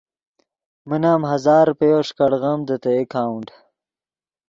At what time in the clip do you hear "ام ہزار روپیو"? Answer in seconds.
1.13-1.99